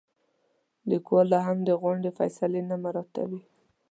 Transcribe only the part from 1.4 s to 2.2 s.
د غونډې